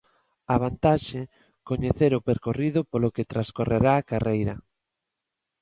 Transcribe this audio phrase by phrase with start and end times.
[0.53, 1.21] A vantaxe,
[1.69, 4.55] coñecer o percorrido polo que transcorrerá a carreira.